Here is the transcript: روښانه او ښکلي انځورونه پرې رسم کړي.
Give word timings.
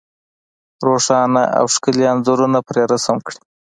روښانه 0.87 1.43
او 1.57 1.65
ښکلي 1.73 2.05
انځورونه 2.13 2.59
پرې 2.67 2.81
رسم 2.91 3.17
کړي. 3.25 3.39